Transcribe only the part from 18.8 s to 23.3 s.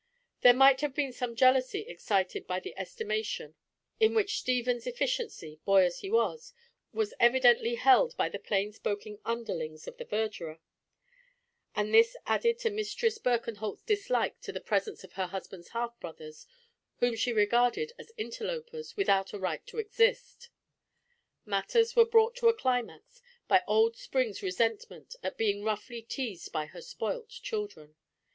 without a right to exist. Matters were brought to a climax